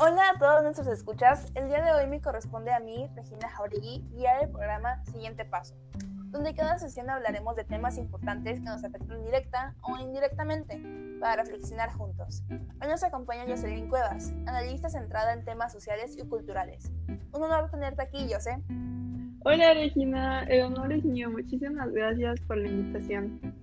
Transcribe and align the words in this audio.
Hola 0.00 0.22
a 0.32 0.38
todos 0.38 0.62
nuestros 0.62 0.86
escuchas. 0.86 1.50
El 1.56 1.66
día 1.66 1.82
de 1.82 1.90
hoy 1.90 2.06
me 2.06 2.20
corresponde 2.20 2.72
a 2.72 2.78
mí, 2.78 3.10
Regina 3.16 3.48
Jauregui, 3.48 4.06
guiar 4.12 4.44
el 4.44 4.48
programa 4.48 5.04
Siguiente 5.06 5.44
Paso, 5.44 5.74
donde 6.26 6.54
cada 6.54 6.78
sesión 6.78 7.10
hablaremos 7.10 7.56
de 7.56 7.64
temas 7.64 7.98
importantes 7.98 8.60
que 8.60 8.64
nos 8.64 8.84
afectan 8.84 9.24
directa 9.24 9.74
o 9.82 9.96
indirectamente 9.98 10.80
para 11.18 11.42
reflexionar 11.42 11.92
juntos. 11.94 12.44
Hoy 12.48 12.86
nos 12.88 13.02
acompaña 13.02 13.44
Jocelyn 13.48 13.88
Cuevas, 13.88 14.32
analista 14.46 14.88
centrada 14.88 15.32
en 15.32 15.44
temas 15.44 15.72
sociales 15.72 16.16
y 16.16 16.24
culturales. 16.28 16.92
Un 17.32 17.42
honor 17.42 17.68
tenerte 17.68 18.00
aquí, 18.00 18.32
José. 18.32 18.62
Hola 19.44 19.74
Regina, 19.74 20.44
el 20.44 20.62
honor 20.62 20.92
es 20.92 21.04
mío. 21.04 21.28
Muchísimas 21.28 21.90
gracias 21.90 22.38
por 22.42 22.56
la 22.56 22.68
invitación. 22.68 23.57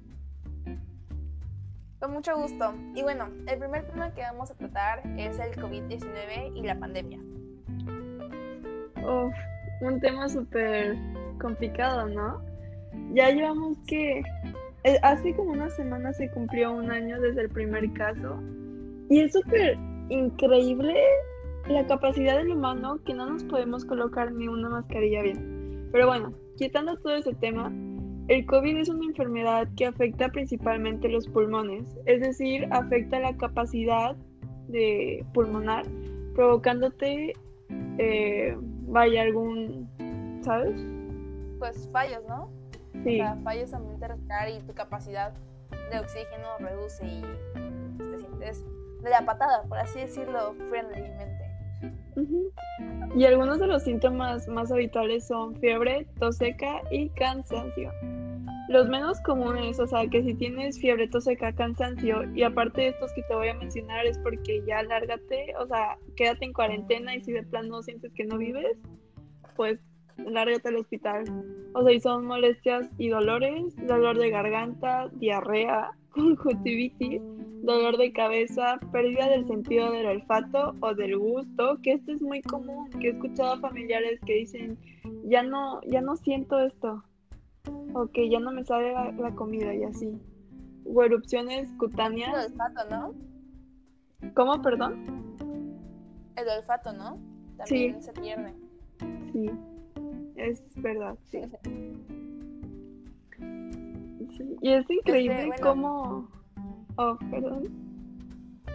Con 2.06 2.14
mucho 2.14 2.38
gusto. 2.38 2.72
Y 2.94 3.02
bueno, 3.02 3.30
el 3.48 3.58
primer 3.58 3.84
tema 3.88 4.14
que 4.14 4.22
vamos 4.22 4.52
a 4.52 4.54
tratar 4.54 5.02
es 5.18 5.40
el 5.40 5.56
COVID-19 5.56 6.56
y 6.56 6.62
la 6.62 6.78
pandemia. 6.78 7.18
Uf, 8.98 9.34
un 9.82 10.00
tema 10.00 10.30
súper 10.30 10.96
complicado, 11.42 12.08
¿no? 12.08 12.44
Ya 13.16 13.32
llevamos 13.32 13.80
que... 13.88 14.22
Eh, 14.84 15.00
hace 15.02 15.36
como 15.36 15.54
una 15.54 15.68
semana 15.72 16.14
se 16.14 16.30
cumplió 16.30 16.74
un 16.74 16.92
año 16.92 17.20
desde 17.20 17.42
el 17.42 17.50
primer 17.50 17.92
caso. 17.94 18.40
Y 19.10 19.22
es 19.22 19.34
súper 19.34 19.76
increíble 20.10 21.02
la 21.68 21.88
capacidad 21.88 22.38
del 22.38 22.52
humano 22.52 23.00
que 23.04 23.16
no 23.16 23.26
nos 23.26 23.44
podemos 23.46 23.84
colocar 23.84 24.32
ni 24.32 24.48
una 24.48 24.70
mascarilla 24.70 25.24
bien. 25.24 25.90
Pero 25.92 26.06
bueno, 26.06 26.36
quitando 26.56 26.98
todo 26.98 27.16
ese 27.16 27.34
tema, 27.34 27.74
el 28.28 28.46
COVID 28.46 28.78
es 28.78 28.90
una 28.90 29.06
enfermedad 29.06 29.68
que 29.78 29.86
afecta 29.86 30.30
principalmente 30.30 31.10
los 31.10 31.28
pulmones, 31.28 31.86
es 32.06 32.22
decir, 32.22 32.68
afecta 32.72 33.20
la 33.20 33.36
capacidad 33.38 34.16
de 34.68 35.24
pulmonar, 35.34 35.86
provocándote, 36.34 37.34
eh, 38.00 38.58
vaya, 38.88 39.22
algún, 39.22 39.88
¿sabes? 40.44 40.76
Pues 41.60 41.88
fallos, 41.92 42.24
¿no? 42.28 42.50
Sí. 43.04 43.22
O 43.22 43.24
sea, 43.24 43.38
fallos 43.44 43.74
a 43.74 43.80
de 43.80 44.08
respirar 44.08 44.50
y 44.50 44.60
tu 44.62 44.74
capacidad 44.74 45.34
de 45.92 46.00
oxígeno 46.00 46.58
reduce 46.60 47.06
y 47.06 47.22
te 47.98 48.18
sientes 48.18 48.66
de 49.04 49.10
la 49.10 49.24
patada, 49.24 49.64
por 49.64 49.78
así 49.78 50.00
decirlo, 50.00 50.56
friendlymente. 50.70 51.46
Y 53.16 53.26
algunos 53.26 53.60
de 53.60 53.68
los 53.68 53.84
síntomas 53.84 54.48
más 54.48 54.72
habituales 54.72 55.28
son 55.28 55.56
fiebre, 55.58 56.08
tos 56.20 56.38
seca 56.38 56.82
y 56.92 57.10
cansancio. 57.10 57.92
Los 58.68 58.90
menos 58.90 59.22
comunes, 59.22 59.80
o 59.80 59.86
sea, 59.86 60.08
que 60.08 60.24
si 60.24 60.34
tienes 60.34 60.80
fiebre, 60.80 61.08
tos 61.08 61.26
seca, 61.26 61.54
cansancio, 61.54 62.24
y 62.34 62.42
aparte 62.42 62.82
de 62.82 62.88
estos 62.90 63.14
que 63.14 63.22
te 63.24 63.36
voy 63.36 63.50
a 63.50 63.54
mencionar 63.54 64.08
es 64.08 64.18
porque 64.18 64.64
ya 64.66 64.82
lárgate, 64.82 65.54
o 65.60 65.68
sea, 65.68 65.98
quédate 66.16 66.46
en 66.46 66.54
cuarentena 66.54 67.16
y 67.16 67.22
si 67.22 67.32
de 67.32 67.44
plano 67.44 67.84
sientes 67.84 68.12
que 68.14 68.26
no 68.26 68.40
vives, 68.40 68.76
pues 69.56 69.80
lárgate 70.18 70.70
al 70.70 70.78
hospital. 70.78 71.26
O 71.74 71.84
sea, 71.84 71.94
y 71.94 72.00
son 72.00 72.26
molestias 72.26 72.90
y 72.98 73.10
dolores, 73.10 73.76
dolor 73.86 74.18
de 74.18 74.32
garganta, 74.32 75.10
diarrea, 75.14 75.92
conjuntivitis, 76.10 77.22
dolor 77.62 77.98
de 77.98 78.14
cabeza, 78.14 78.80
pérdida 78.92 79.30
del 79.30 79.46
sentido 79.46 79.92
del 79.92 80.08
olfato 80.08 80.74
o 80.80 80.96
del 80.96 81.18
gusto, 81.18 81.78
que 81.84 81.94
esto 81.94 82.14
es 82.14 82.22
muy 82.22 82.42
común, 82.42 82.90
que 83.00 83.10
he 83.10 83.12
escuchado 83.12 83.54
a 83.54 83.60
familiares 83.60 84.20
que 84.26 84.34
dicen, 84.34 84.78
ya 85.26 85.44
no, 85.44 85.82
ya 85.84 86.02
no 86.02 86.16
siento 86.16 86.60
esto, 86.60 87.04
o 87.96 88.08
que 88.08 88.30
ya 88.30 88.40
no 88.42 88.52
me 88.52 88.66
sabe 88.66 88.92
la, 88.92 89.32
comida 89.36 89.74
y 89.74 89.86
así. 89.86 90.20
O 90.86 91.02
erupciones 91.02 91.72
cutáneas. 91.80 92.46
El 92.46 92.52
olfato, 92.52 92.90
¿no? 92.90 93.14
¿Cómo, 94.34 94.62
perdón? 94.62 95.36
El 96.36 96.50
olfato, 96.50 96.92
¿no? 96.92 97.18
También 97.58 98.02
se 98.02 98.12
pierde. 98.12 98.54
Sí, 99.32 99.50
es 100.36 100.62
verdad, 100.76 101.18
sí. 101.24 101.42
Y 104.62 104.72
es 104.72 104.90
increíble 104.90 105.52
cómo 105.62 106.28
Oh, 106.98 107.18
perdón. 107.30 107.70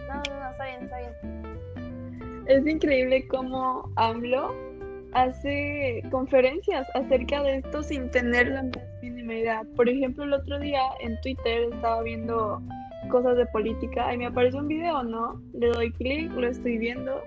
No, 0.07 0.15
no, 0.15 0.39
no, 0.39 0.49
está 0.51 0.65
bien, 0.65 0.83
está 0.83 0.97
bien. 0.97 2.45
Es 2.47 2.67
increíble 2.67 3.27
cómo 3.27 3.91
AMLO 3.95 4.70
hace 5.13 6.03
conferencias 6.11 6.87
acerca 6.95 7.43
de 7.43 7.57
esto 7.57 7.83
sin 7.83 8.09
tener 8.11 8.47
la 8.49 8.63
más 8.63 8.77
mínima 9.01 9.33
idea. 9.35 9.63
Por 9.75 9.89
ejemplo, 9.89 10.23
el 10.23 10.33
otro 10.33 10.59
día 10.59 10.81
en 11.01 11.19
Twitter 11.21 11.69
estaba 11.73 12.01
viendo 12.01 12.61
cosas 13.09 13.37
de 13.37 13.45
política 13.47 14.13
y 14.13 14.17
me 14.17 14.27
apareció 14.27 14.59
un 14.59 14.67
video, 14.67 15.03
¿no? 15.03 15.41
Le 15.53 15.67
doy 15.69 15.91
clic, 15.93 16.31
lo 16.33 16.47
estoy 16.47 16.77
viendo. 16.77 17.21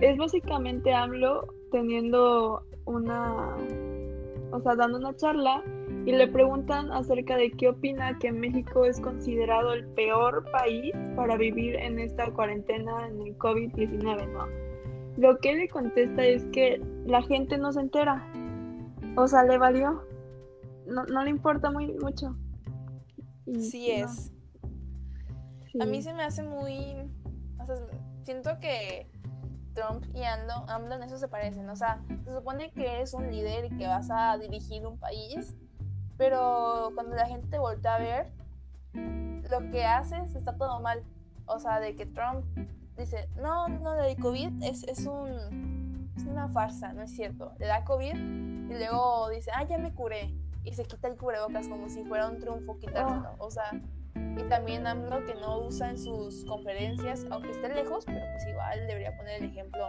Es 0.00 0.16
básicamente 0.16 0.92
AMLO 0.92 1.46
teniendo 1.70 2.62
una, 2.84 3.56
o 4.52 4.60
sea, 4.60 4.74
dando 4.76 4.98
una 4.98 5.14
charla 5.16 5.62
y 6.06 6.12
le 6.12 6.28
preguntan 6.28 6.90
acerca 6.92 7.36
de 7.36 7.50
qué 7.50 7.68
opina 7.68 8.18
que 8.18 8.32
México 8.32 8.84
es 8.84 9.00
considerado 9.00 9.74
el 9.74 9.86
peor 9.88 10.44
país 10.50 10.94
para 11.16 11.36
vivir 11.36 11.76
en 11.76 11.98
esta 11.98 12.30
cuarentena 12.32 13.08
en 13.08 13.20
el 13.20 13.36
COVID-19, 13.36 14.32
¿no? 14.32 14.67
Lo 15.18 15.38
que 15.38 15.54
le 15.54 15.68
contesta 15.68 16.24
es 16.24 16.44
que 16.46 16.82
la 17.04 17.22
gente 17.22 17.58
no 17.58 17.72
se 17.72 17.80
entera, 17.80 18.24
o 19.16 19.26
sea, 19.26 19.42
le 19.42 19.58
valió, 19.58 20.02
no, 20.86 21.04
le 21.04 21.30
importa 21.30 21.70
muy 21.70 21.92
mucho. 21.94 22.36
sí 23.58 23.90
es. 23.90 24.32
A 25.80 25.84
mí 25.84 26.02
se 26.02 26.14
me 26.14 26.22
hace 26.22 26.42
muy, 26.42 26.96
o 27.60 27.66
sea, 27.66 27.76
siento 28.22 28.58
que 28.60 29.10
Trump 29.74 30.04
y 30.14 30.22
AMLO 30.22 30.94
en 30.94 31.02
eso 31.02 31.18
se 31.18 31.28
parecen, 31.28 31.68
o 31.68 31.76
sea, 31.76 32.00
se 32.24 32.32
supone 32.32 32.70
que 32.72 33.02
es 33.02 33.12
un 33.12 33.30
líder 33.30 33.66
y 33.66 33.76
que 33.76 33.86
vas 33.86 34.08
a 34.10 34.38
dirigir 34.38 34.86
un 34.86 34.98
país 34.98 35.56
pero 36.18 36.90
cuando 36.94 37.14
la 37.14 37.26
gente 37.26 37.46
te 37.46 37.58
voltea 37.58 37.94
a 37.94 37.98
ver, 38.00 38.32
lo 39.48 39.70
que 39.70 39.84
haces 39.84 40.34
está 40.34 40.56
todo 40.56 40.80
mal. 40.80 41.02
O 41.46 41.58
sea, 41.60 41.80
de 41.80 41.94
que 41.94 42.04
Trump 42.04 42.44
dice, 42.98 43.28
no, 43.36 43.68
no, 43.68 43.94
de 43.94 44.16
COVID 44.16 44.62
es, 44.62 44.84
es, 44.84 45.06
un, 45.06 46.10
es 46.16 46.24
una 46.24 46.48
farsa, 46.48 46.92
no 46.92 47.02
es 47.02 47.10
cierto. 47.12 47.52
Le 47.58 47.66
da 47.66 47.84
COVID 47.84 48.14
y 48.14 48.74
luego 48.74 49.30
dice, 49.30 49.50
ah, 49.54 49.64
ya 49.64 49.78
me 49.78 49.92
curé. 49.92 50.34
Y 50.64 50.74
se 50.74 50.84
quita 50.84 51.08
el 51.08 51.16
cubrebocas 51.16 51.68
como 51.68 51.88
si 51.88 52.04
fuera 52.04 52.28
un 52.28 52.38
triunfo 52.38 52.78
quitárselo. 52.78 53.34
O 53.38 53.50
sea, 53.50 53.70
y 54.36 54.42
también 54.48 54.86
AMLO 54.86 55.24
que 55.24 55.34
no 55.34 55.60
usa 55.66 55.90
en 55.90 55.98
sus 55.98 56.44
conferencias, 56.44 57.26
aunque 57.30 57.50
esté 57.50 57.68
lejos, 57.68 58.04
pero 58.04 58.20
pues 58.32 58.46
igual 58.48 58.86
debería 58.86 59.16
poner 59.16 59.42
el 59.42 59.50
ejemplo. 59.50 59.88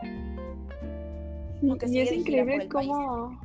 y 1.87 1.99
es 1.99 2.11
increíble 2.11 2.67
cómo, 2.69 3.39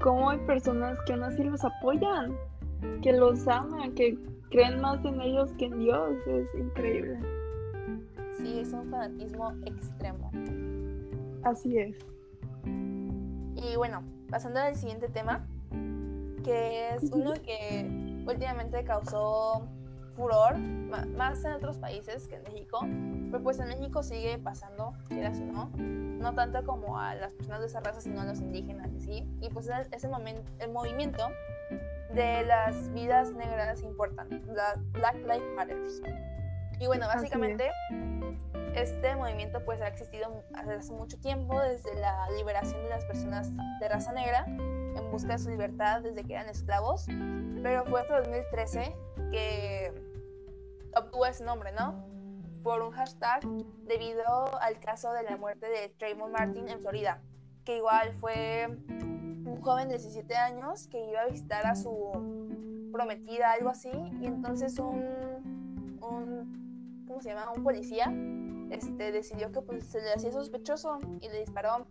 cómo 0.00 0.30
hay 0.30 0.38
personas 0.38 0.98
que 1.06 1.12
aún 1.14 1.22
así 1.22 1.42
los 1.44 1.64
apoyan, 1.64 2.36
que 3.02 3.12
los 3.12 3.46
aman, 3.48 3.94
que 3.94 4.18
creen 4.50 4.80
más 4.80 5.04
en 5.04 5.20
ellos 5.20 5.50
que 5.58 5.66
en 5.66 5.78
Dios. 5.78 6.16
Es 6.26 6.54
increíble. 6.54 7.37
Sí, 8.38 8.60
es 8.60 8.72
un 8.72 8.90
fanatismo 8.90 9.52
extremo. 9.66 10.30
Así 11.42 11.76
es. 11.78 11.96
Y 12.64 13.76
bueno, 13.76 14.04
pasando 14.30 14.60
al 14.60 14.76
siguiente 14.76 15.08
tema, 15.08 15.46
que 16.44 16.94
es 16.94 17.10
uno 17.12 17.34
que 17.34 18.24
últimamente 18.26 18.84
causó 18.84 19.68
furor, 20.14 20.58
más 20.58 21.44
en 21.44 21.52
otros 21.52 21.78
países 21.78 22.26
que 22.28 22.36
en 22.36 22.42
México, 22.44 22.80
pero 23.30 23.42
pues 23.42 23.58
en 23.60 23.68
México 23.68 24.02
sigue 24.02 24.38
pasando, 24.38 24.92
quieras 25.08 25.38
o 25.40 25.44
no, 25.44 25.70
no 25.76 26.34
tanto 26.34 26.64
como 26.64 26.98
a 26.98 27.14
las 27.14 27.32
personas 27.32 27.60
de 27.60 27.66
esa 27.66 27.80
raza, 27.80 28.00
sino 28.00 28.20
a 28.20 28.24
los 28.24 28.40
indígenas 28.40 28.90
sí, 28.98 29.28
y 29.40 29.48
pues 29.50 29.68
es 29.68 30.04
el, 30.04 30.10
el 30.58 30.72
movimiento 30.72 31.28
de 32.14 32.44
las 32.44 32.92
vidas 32.92 33.32
negras 33.32 33.82
importan, 33.82 34.28
la 34.46 34.74
Black 34.92 35.16
Lives 35.18 35.54
Matter. 35.54 35.78
Y 36.80 36.86
bueno, 36.86 37.06
básicamente 37.06 37.70
este 38.74 39.16
movimiento 39.16 39.64
pues 39.64 39.80
ha 39.80 39.88
existido 39.88 40.44
hace 40.54 40.92
mucho 40.92 41.18
tiempo, 41.18 41.60
desde 41.60 41.94
la 41.94 42.28
liberación 42.36 42.82
de 42.82 42.88
las 42.90 43.04
personas 43.04 43.50
de 43.80 43.88
raza 43.88 44.12
negra 44.12 44.44
en 44.46 45.10
busca 45.10 45.32
de 45.32 45.38
su 45.38 45.50
libertad 45.50 46.02
desde 46.02 46.24
que 46.24 46.34
eran 46.34 46.48
esclavos, 46.48 47.06
pero 47.62 47.84
fue 47.86 48.00
hasta 48.00 48.18
2013 48.18 48.96
que 49.30 49.92
obtuvo 50.96 51.26
ese 51.26 51.44
nombre, 51.44 51.72
¿no? 51.72 52.04
Por 52.62 52.82
un 52.82 52.90
hashtag 52.92 53.40
debido 53.86 54.60
al 54.60 54.78
caso 54.80 55.12
de 55.12 55.22
la 55.22 55.36
muerte 55.36 55.68
de 55.68 55.88
Trayvon 55.90 56.32
Martin 56.32 56.68
en 56.68 56.80
Florida, 56.80 57.22
que 57.64 57.76
igual 57.76 58.12
fue 58.20 58.66
un 58.68 59.60
joven 59.62 59.88
de 59.88 59.98
17 59.98 60.34
años 60.36 60.88
que 60.88 61.08
iba 61.08 61.20
a 61.20 61.26
visitar 61.26 61.66
a 61.66 61.74
su 61.74 62.90
prometida, 62.92 63.52
algo 63.52 63.70
así, 63.70 63.90
y 64.20 64.26
entonces 64.26 64.78
un, 64.78 65.98
un 66.02 67.04
¿cómo 67.06 67.20
se 67.20 67.30
llama? 67.30 67.52
Un 67.52 67.62
policía 67.62 68.12
este, 68.70 69.12
decidió 69.12 69.52
que 69.52 69.62
pues, 69.62 69.84
se 69.84 70.00
le 70.00 70.12
hacía 70.12 70.32
sospechoso 70.32 70.98
y 71.20 71.28
le 71.28 71.40
disparó. 71.40 71.86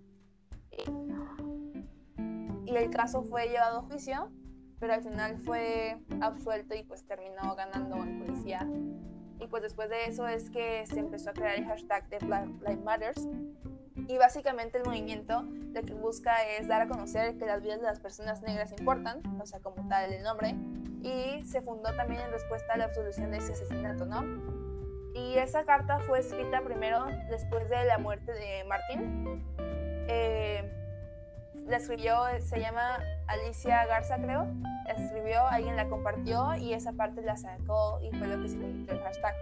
Y 2.66 2.76
el 2.76 2.90
caso 2.90 3.24
fue 3.24 3.48
llevado 3.48 3.80
a 3.80 3.82
juicio 3.84 4.30
pero 4.80 4.94
al 4.94 5.02
final 5.02 5.38
fue 5.40 6.00
absuelto 6.22 6.76
y 6.76 6.84
pues 6.84 7.06
terminó 7.06 7.56
ganando 7.56 8.04
el 8.04 8.20
policía. 8.20 8.68
Y 9.40 9.48
pues 9.48 9.64
después 9.64 9.90
de 9.90 10.06
eso 10.06 10.28
es 10.28 10.50
que 10.50 10.86
se 10.88 11.00
empezó 11.00 11.30
a 11.30 11.34
crear 11.34 11.56
el 11.56 11.66
hashtag 11.66 12.10
de 12.10 12.18
Black 12.20 12.48
Lives 12.62 12.84
Matters 12.84 13.28
Y 14.08 14.18
básicamente 14.18 14.80
el 14.80 14.86
movimiento 14.86 15.44
lo 15.44 15.82
que 15.84 15.94
busca 15.94 16.34
es 16.58 16.68
dar 16.68 16.82
a 16.82 16.88
conocer 16.88 17.38
que 17.38 17.46
las 17.46 17.62
vidas 17.62 17.80
de 17.80 17.86
las 17.86 18.00
personas 18.00 18.42
negras 18.42 18.72
importan, 18.72 19.22
o 19.40 19.46
sea, 19.46 19.60
como 19.60 19.88
tal 19.88 20.12
el 20.12 20.24
nombre, 20.24 20.56
y 21.04 21.44
se 21.46 21.62
fundó 21.62 21.94
también 21.96 22.22
en 22.22 22.32
respuesta 22.32 22.74
a 22.74 22.78
la 22.78 22.86
absolución 22.86 23.32
de 23.32 23.38
ese 23.38 23.54
asesinato, 23.54 24.06
¿no? 24.06 24.57
Y 25.18 25.36
esa 25.38 25.66
carta 25.66 26.00
fue 26.00 26.20
escrita 26.20 26.62
primero 26.62 27.06
después 27.30 27.68
de 27.70 27.86
la 27.86 27.98
muerte 27.98 28.32
de 28.32 28.64
Martín. 28.66 29.44
Eh, 30.08 30.64
la 31.66 31.78
escribió, 31.78 32.22
se 32.40 32.60
llama 32.60 33.00
Alicia 33.26 33.86
Garza, 33.88 34.18
creo. 34.18 34.48
La 34.86 34.94
escribió, 34.94 35.42
alguien 35.48 35.76
la 35.76 35.90
compartió 35.90 36.56
y 36.56 36.74
esa 36.74 36.94
parte 36.94 37.22
la 37.24 37.36
sacó 37.36 38.00
y 38.02 38.16
fue 38.16 38.28
lo 38.28 38.42
que 38.42 38.48
se 38.48 38.58
convirtió 38.58 38.94
en 38.94 39.02
hashtag. 39.02 39.36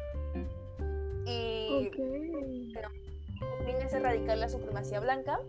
Y 1.26 1.88
okay. 1.88 2.74
fin 3.66 3.76
es 3.82 3.94
erradicar 3.94 4.38
la 4.38 4.48
supremacía 4.48 5.02
blanca 5.02 5.40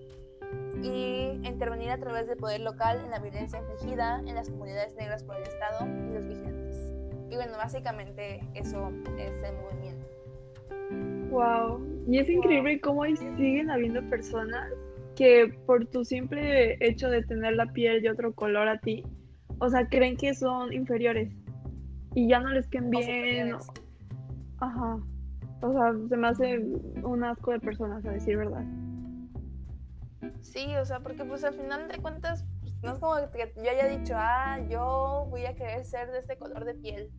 y 0.82 1.40
intervenir 1.44 1.90
a 1.90 1.98
través 1.98 2.26
del 2.26 2.36
poder 2.36 2.62
local 2.62 3.00
en 3.04 3.10
la 3.10 3.20
violencia 3.20 3.60
infligida 3.60 4.18
en 4.26 4.34
las 4.34 4.50
comunidades 4.50 4.94
negras 4.96 5.22
por 5.22 5.36
el 5.36 5.42
Estado 5.44 5.86
y 5.86 6.14
los 6.14 6.26
vigilantes. 6.26 6.76
Y 7.30 7.36
bueno, 7.36 7.56
básicamente 7.56 8.40
eso 8.54 8.90
es 9.18 9.32
el 9.42 9.56
movimiento. 9.56 10.15
Wow, 11.36 11.86
y 12.08 12.18
es 12.18 12.30
increíble 12.30 12.80
cómo 12.80 13.04
siguen 13.04 13.70
habiendo 13.70 14.00
personas 14.08 14.72
que 15.16 15.54
por 15.66 15.84
tu 15.84 16.02
simple 16.02 16.78
hecho 16.80 17.10
de 17.10 17.22
tener 17.24 17.56
la 17.56 17.66
piel 17.72 18.00
de 18.00 18.08
otro 18.08 18.34
color 18.34 18.68
a 18.68 18.78
ti, 18.78 19.04
o 19.58 19.68
sea, 19.68 19.86
creen 19.86 20.16
que 20.16 20.32
son 20.32 20.72
inferiores 20.72 21.30
y 22.14 22.26
ya 22.26 22.40
no 22.40 22.48
les 22.52 22.66
queden 22.68 22.88
bien. 22.88 23.54
Ajá. 24.60 24.98
O 25.60 25.72
sea, 25.74 25.92
se 26.08 26.16
me 26.16 26.26
hace 26.26 26.58
un 27.02 27.22
asco 27.22 27.52
de 27.52 27.60
personas, 27.60 28.02
a 28.06 28.12
decir 28.12 28.38
verdad. 28.38 28.64
Sí, 30.40 30.74
o 30.80 30.86
sea, 30.86 31.00
porque 31.00 31.22
pues 31.26 31.44
al 31.44 31.52
final 31.52 31.86
de 31.88 31.98
cuentas, 31.98 32.46
pues, 32.62 32.72
no 32.82 32.92
es 32.92 32.98
como 32.98 33.14
que 33.30 33.52
yo 33.62 33.70
haya 33.70 33.88
dicho, 33.88 34.14
ah, 34.16 34.58
yo 34.70 35.26
voy 35.28 35.44
a 35.44 35.54
querer 35.54 35.84
ser 35.84 36.10
de 36.12 36.20
este 36.20 36.38
color 36.38 36.64
de 36.64 36.72
piel. 36.76 37.10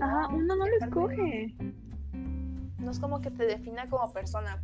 Ajá, 0.00 0.28
uno 0.28 0.56
no 0.56 0.66
lo 0.66 0.76
escoge. 0.80 1.54
No 2.82 2.90
es 2.90 2.98
como 2.98 3.20
que 3.20 3.30
te 3.30 3.46
defina 3.46 3.88
como 3.88 4.12
persona. 4.12 4.60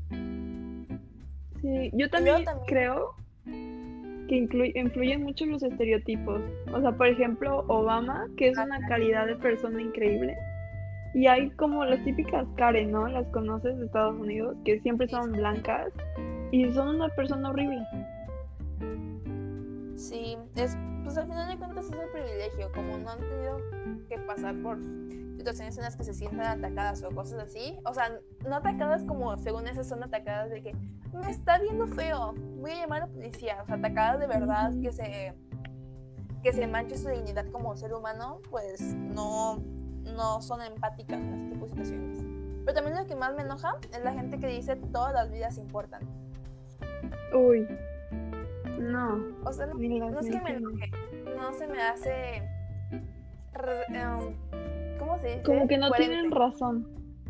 Sí, 1.60 1.90
yo 1.92 2.10
también, 2.10 2.44
creo 2.66 3.14
que 3.44 4.72
influyen 4.74 5.22
mucho 5.22 5.46
los 5.46 5.62
estereotipos. 5.62 6.40
O 6.72 6.80
sea, 6.80 6.92
por 6.92 7.06
ejemplo, 7.06 7.64
Obama, 7.68 8.26
que 8.36 8.48
es 8.48 8.58
una 8.58 8.78
calidad 8.88 9.26
de 9.26 9.36
persona 9.36 9.80
increíble. 9.80 10.36
Y 11.14 11.26
hay 11.26 11.50
como 11.52 11.84
las 11.84 12.04
típicas 12.04 12.46
Karen, 12.56 12.92
¿no? 12.92 13.08
Las 13.08 13.26
conoces 13.28 13.78
de 13.78 13.86
Estados 13.86 14.20
Unidos, 14.20 14.56
que 14.64 14.78
siempre 14.80 15.08
son 15.08 15.32
blancas 15.32 15.92
y 16.52 16.70
son 16.72 16.96
una 16.96 17.08
persona 17.08 17.50
horrible. 17.50 17.82
Sí, 19.96 20.36
es, 20.56 20.76
pues 21.02 21.16
al 21.16 21.26
final 21.26 21.48
de 21.48 21.56
cuentas 21.56 21.86
es 21.86 21.92
el 21.92 22.10
privilegio, 22.10 22.70
como 22.72 22.98
no 22.98 23.10
han 23.10 23.18
tenido 23.18 23.60
que 24.08 24.18
pasar 24.18 24.54
por 24.62 24.78
situaciones 25.38 25.76
en 25.79 25.85
las 25.85 25.96
que 25.96 26.05
se 26.05 26.14
sientan 26.14 26.64
atacadas 26.64 27.02
o 27.02 27.11
cosas 27.11 27.40
así. 27.40 27.79
O 27.85 27.94
sea, 27.94 28.20
no 28.46 28.56
atacadas 28.56 29.05
como 29.05 29.37
según 29.38 29.67
esas 29.69 29.88
son 29.88 30.02
atacadas 30.02 30.50
de 30.50 30.62
que 30.62 30.76
me 31.12 31.31
está 31.31 31.58
viendo 31.58 31.87
feo, 31.87 32.35
voy 32.56 32.73
a 32.73 32.81
llamar 32.81 33.02
a 33.02 33.06
la 33.06 33.12
policía. 33.12 33.58
O 33.62 33.67
sea, 33.67 33.76
atacadas 33.76 34.20
de 34.20 34.26
verdad 34.26 34.73
que 34.82 34.93
se 34.93 35.35
que 36.43 36.52
se 36.52 36.67
manche 36.67 36.96
su 36.96 37.08
dignidad 37.08 37.46
como 37.50 37.76
ser 37.76 37.93
humano, 37.93 38.40
pues 38.49 38.81
no, 38.94 39.58
no 40.05 40.40
son 40.40 40.62
empáticas 40.62 41.19
en 41.19 41.35
este 41.35 41.50
tipo 41.50 41.64
de 41.64 41.70
situaciones. 41.70 42.19
Pero 42.64 42.75
también 42.75 42.96
lo 42.96 43.06
que 43.06 43.17
más 43.17 43.35
me 43.35 43.43
enoja 43.43 43.76
es 43.93 44.05
la 44.05 44.12
gente 44.12 44.38
que 44.38 44.46
dice 44.46 44.76
todas 44.76 45.12
las 45.12 45.32
vidas 45.32 45.58
importan. 45.58 46.02
Uy. 47.35 47.67
No. 48.79 49.20
O 49.44 49.52
sea, 49.52 49.67
no, 49.67 49.73
es 49.73 50.31
que 50.31 50.40
me 50.40 50.50
enoje, 50.56 50.90
no 51.37 51.52
se 51.52 51.67
me 51.67 51.82
hace. 51.82 52.43
Em, 53.88 54.37
¿Cómo 55.08 55.20
se 55.20 55.28
dice? 55.28 55.43
Como 55.43 55.66
que 55.66 55.78
no 55.78 55.90
tienen 55.93 56.31
razón. 56.31 56.87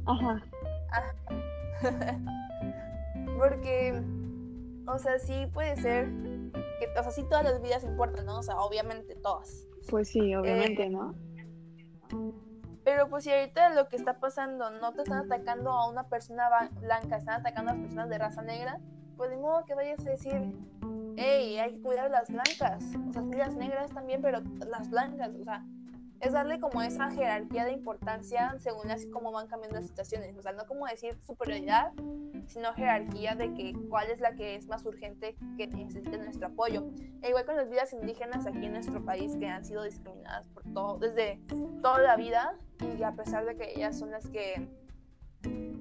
Ajá. 0.07 0.43
Porque, 3.39 4.03
o 4.87 4.99
sea, 4.99 5.19
sí 5.21 5.47
puede 5.53 5.77
ser 5.77 6.09
que, 6.53 6.99
o 6.99 7.03
sea, 7.03 7.13
sí 7.13 7.23
todas 7.29 7.45
las 7.45 7.63
vidas 7.63 7.85
importan, 7.85 8.27
¿no? 8.27 8.39
O 8.39 8.43
sea, 8.43 8.59
obviamente 8.59 9.15
todas. 9.15 9.69
Pues 9.89 10.09
sí, 10.09 10.35
obviamente, 10.35 10.85
eh, 10.85 10.91
¿no? 10.91 11.15
Pero 12.85 13.09
pues 13.09 13.25
si 13.25 13.31
ahorita 13.31 13.71
lo 13.71 13.89
que 13.89 13.97
está 13.97 14.19
pasando 14.19 14.71
no 14.71 14.93
te 14.93 15.03
están 15.03 15.27
atacando 15.27 15.71
a 15.71 15.89
una 15.89 16.09
persona 16.09 16.49
blanca, 16.81 17.17
están 17.17 17.41
atacando 17.41 17.71
a 17.71 17.75
las 17.75 17.83
personas 17.83 18.09
de 18.09 18.19
raza 18.19 18.43
negra, 18.43 18.81
pues 19.17 19.31
de 19.31 19.37
modo 19.37 19.65
que 19.67 19.75
vayas 19.75 20.01
a 20.05 20.11
decir, 20.11 20.53
hey, 21.17 21.59
hay 21.59 21.75
que 21.75 21.83
cuidar 21.83 22.07
a 22.07 22.09
las 22.09 22.29
blancas, 22.29 22.85
o 23.09 23.13
sea, 23.13 23.23
las 23.23 23.55
negras 23.55 23.93
también, 23.93 24.21
pero 24.21 24.41
las 24.67 24.91
blancas, 24.91 25.31
o 25.39 25.45
sea, 25.45 25.65
es 26.21 26.33
darle 26.33 26.59
como 26.59 26.83
esa 26.83 27.11
jerarquía 27.11 27.65
de 27.65 27.73
importancia 27.73 28.55
según 28.59 28.91
así 28.91 29.09
como 29.11 29.31
van 29.31 29.47
cambiando 29.47 29.77
las 29.77 29.87
situaciones. 29.87 30.37
O 30.37 30.43
sea, 30.43 30.53
no 30.53 30.67
como 30.67 30.87
decir 30.87 31.17
superioridad, 31.25 31.93
sino 32.47 32.73
jerarquía 32.75 33.35
de 33.35 33.55
que 33.55 33.75
cuál 33.89 34.11
es 34.11 34.21
la 34.21 34.35
que 34.35 34.57
es 34.57 34.67
más 34.67 34.85
urgente 34.85 35.37
que 35.57 35.67
necesite 35.69 36.19
nuestro 36.19 36.49
apoyo. 36.49 36.89
E 37.23 37.29
igual 37.29 37.45
con 37.45 37.57
las 37.57 37.71
vidas 37.71 37.93
indígenas 37.93 38.47
aquí 38.47 38.67
en 38.67 38.73
nuestro 38.73 39.05
país 39.05 39.37
que 39.37 39.47
han 39.47 39.65
sido 39.65 39.85
discriminadas 39.85 40.49
por 40.49 40.65
todo, 40.73 40.99
desde 40.99 41.41
toda 41.83 42.01
la 42.01 42.17
vida 42.17 42.57
y 42.99 43.03
a 43.03 43.13
pesar 43.13 43.45
de 43.45 43.57
que 43.57 43.73
ellas 43.75 43.99
son 43.99 44.11
las 44.11 44.29
que 44.29 44.69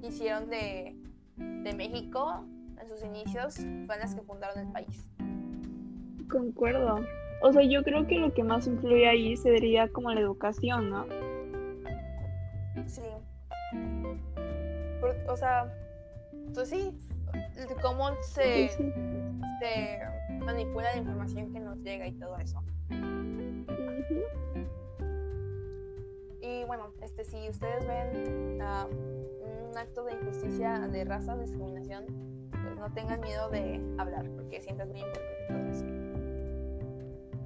hicieron 0.04 0.50
de, 0.50 0.96
de 1.38 1.74
México 1.74 2.46
en 2.80 2.88
sus 2.88 3.04
inicios, 3.04 3.56
fueron 3.56 4.00
las 4.00 4.14
que 4.14 4.22
fundaron 4.22 4.60
el 4.60 4.72
país. 4.72 5.10
Concuerdo. 6.30 7.00
O 7.42 7.54
sea, 7.54 7.64
yo 7.64 7.84
creo 7.84 8.08
que 8.08 8.18
lo 8.18 8.34
que 8.34 8.44
más 8.44 8.66
influye 8.68 9.08
ahí 9.08 9.38
sería 9.38 9.88
como 9.90 10.12
la 10.12 10.22
educación, 10.22 10.90
¿no? 10.90 11.06
Sí. 12.88 13.02
o 15.28 15.36
sea, 15.36 15.72
pues 16.54 16.70
sí, 16.70 16.98
cómo 17.82 18.10
se, 18.22 18.70
se, 18.70 20.00
manipula 20.40 20.92
la 20.92 20.98
información 20.98 21.54
que 21.54 21.60
nos 21.60 21.78
llega 21.80 22.08
y 22.08 22.14
todo 22.14 22.38
eso. 22.38 22.64
Y 26.42 26.64
bueno, 26.66 26.92
este, 27.02 27.24
si 27.24 27.50
ustedes 27.50 27.86
ven 27.86 28.62
uh, 28.62 29.70
un 29.70 29.78
acto 29.78 30.06
de 30.06 30.14
injusticia 30.14 30.80
de 30.80 31.04
raza, 31.04 31.38
discriminación, 31.38 32.06
pues 32.52 32.78
no 32.78 32.92
tengan 32.94 33.20
miedo 33.22 33.50
de 33.50 33.82
hablar, 33.98 34.28
porque 34.36 34.62
siempre 34.62 34.86
es 34.86 34.92
muy 34.92 35.02
importante 35.02 35.46
todo 35.50 35.68
eso 35.68 35.97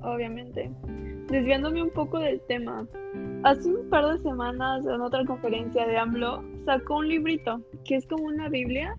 obviamente. 0.03 0.71
Desviándome 1.27 1.83
un 1.83 1.91
poco 1.91 2.19
del 2.19 2.41
tema, 2.47 2.85
hace 3.43 3.69
un 3.69 3.89
par 3.89 4.05
de 4.05 4.19
semanas 4.19 4.85
en 4.85 5.01
otra 5.01 5.23
conferencia 5.25 5.87
de 5.87 5.97
AMLO 5.97 6.43
sacó 6.65 6.97
un 6.97 7.07
librito 7.07 7.61
que 7.85 7.95
es 7.95 8.07
como 8.07 8.25
una 8.25 8.49
Biblia, 8.49 8.95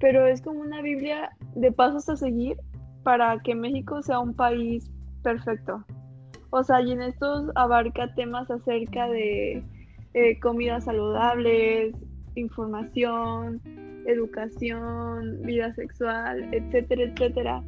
pero 0.00 0.26
es 0.26 0.40
como 0.42 0.60
una 0.60 0.80
Biblia 0.82 1.30
de 1.54 1.72
pasos 1.72 2.08
a 2.08 2.16
seguir 2.16 2.56
para 3.02 3.38
que 3.40 3.54
México 3.54 4.02
sea 4.02 4.20
un 4.20 4.34
país 4.34 4.90
perfecto. 5.22 5.84
O 6.50 6.62
sea, 6.62 6.80
y 6.80 6.92
en 6.92 7.02
estos 7.02 7.50
abarca 7.54 8.14
temas 8.14 8.50
acerca 8.50 9.08
de 9.08 9.62
eh, 10.14 10.40
comidas 10.40 10.84
saludables, 10.84 11.94
información, 12.36 13.60
educación, 14.06 15.42
vida 15.42 15.74
sexual, 15.74 16.48
etcétera, 16.52 17.02
etcétera. 17.02 17.62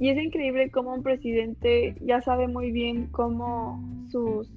Y 0.00 0.08
es 0.08 0.16
increíble 0.16 0.70
cómo 0.70 0.94
un 0.94 1.02
presidente 1.02 1.94
ya 2.00 2.22
sabe 2.22 2.48
muy 2.48 2.72
bien 2.72 3.08
cómo 3.08 3.84
sus 4.10 4.50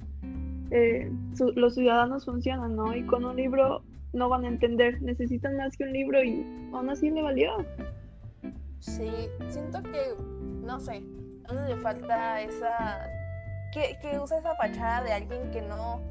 eh, 0.72 1.12
los 1.56 1.76
ciudadanos 1.76 2.24
funcionan, 2.24 2.78
¿no? 2.78 2.96
Y 2.96 3.06
con 3.06 3.26
un 3.26 3.36
libro 3.36 3.84
no 4.14 4.30
van 4.30 4.46
a 4.46 4.48
entender, 4.48 5.02
necesitan 5.02 5.58
más 5.58 5.76
que 5.76 5.84
un 5.84 5.92
libro 5.92 6.24
y 6.24 6.46
aún 6.74 6.90
así 6.90 7.12
le 7.12 7.22
valió. 7.22 7.58
Sí, 8.80 9.12
siento 9.50 9.84
que, 9.84 10.16
no 10.66 10.80
sé, 10.80 11.04
a 11.50 11.54
le 11.54 11.76
falta 11.76 12.42
esa, 12.42 13.06
que, 13.74 13.98
que 14.02 14.18
usa 14.18 14.38
esa 14.38 14.56
fachada 14.56 15.04
de 15.04 15.12
alguien 15.12 15.52
que 15.52 15.62
no, 15.62 16.02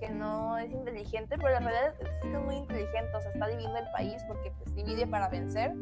que 0.00 0.10
no 0.10 0.58
es 0.58 0.70
inteligente, 0.70 1.36
pero 1.38 1.56
en 1.56 1.64
realidad 1.64 1.94
es 2.00 2.40
muy 2.44 2.56
inteligente, 2.56 3.10
o 3.16 3.22
sea, 3.22 3.30
está 3.30 3.48
dividiendo 3.48 3.78
el 3.78 3.90
país 3.92 4.22
porque 4.28 4.52
pues 4.58 4.76
divide 4.76 5.06
para 5.06 5.30
vencer 5.30 5.72